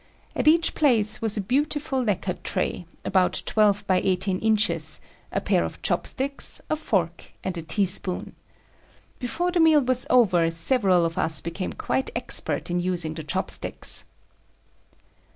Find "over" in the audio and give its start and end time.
10.09-10.49